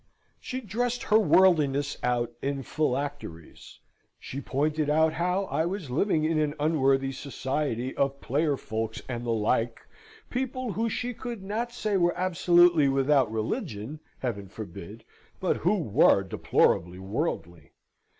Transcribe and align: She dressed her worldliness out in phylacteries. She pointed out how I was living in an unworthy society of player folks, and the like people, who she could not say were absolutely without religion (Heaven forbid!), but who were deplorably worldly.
She 0.39 0.61
dressed 0.61 1.03
her 1.03 1.19
worldliness 1.19 1.95
out 2.01 2.31
in 2.41 2.63
phylacteries. 2.63 3.77
She 4.19 4.41
pointed 4.41 4.89
out 4.89 5.13
how 5.13 5.43
I 5.43 5.67
was 5.67 5.91
living 5.91 6.23
in 6.23 6.39
an 6.39 6.55
unworthy 6.59 7.11
society 7.11 7.95
of 7.95 8.19
player 8.19 8.57
folks, 8.57 9.03
and 9.07 9.23
the 9.23 9.29
like 9.29 9.79
people, 10.27 10.73
who 10.73 10.89
she 10.89 11.13
could 11.13 11.43
not 11.43 11.71
say 11.71 11.97
were 11.97 12.17
absolutely 12.17 12.89
without 12.89 13.31
religion 13.31 13.99
(Heaven 14.17 14.47
forbid!), 14.49 15.03
but 15.39 15.57
who 15.57 15.77
were 15.77 16.23
deplorably 16.23 16.97
worldly. 16.97 17.73